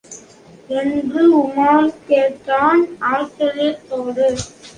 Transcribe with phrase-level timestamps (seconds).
[0.69, 2.81] என்று உமார் கேட்டான்
[3.11, 4.27] ஆச்சரியத்தோடு.